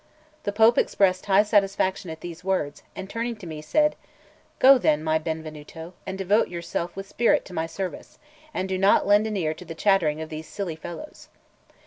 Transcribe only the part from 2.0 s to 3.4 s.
at these words, and turning